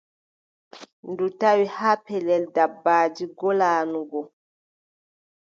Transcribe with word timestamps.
Ndu 1.09 1.25
tawi 1.39 1.65
haa 1.75 2.01
pellel 2.05 2.43
dabbaaji 2.55 3.23
ngoolaano 3.31 3.99
go, 4.11 4.21